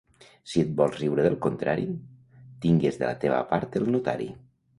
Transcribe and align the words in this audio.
Si 0.51 0.61
et 0.61 0.69
vols 0.79 0.95
riure 1.01 1.25
del 1.27 1.35
contrari, 1.47 1.85
tingues 2.65 2.99
de 3.03 3.07
la 3.11 3.13
teva 3.27 3.45
part 3.53 3.79
el 3.83 3.87
notari. 3.99 4.31